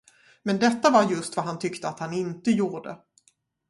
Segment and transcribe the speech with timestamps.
[0.43, 2.97] Men detta var just vad han tyckte att han inte gjorde.